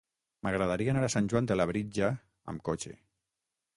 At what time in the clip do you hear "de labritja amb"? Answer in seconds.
1.51-2.65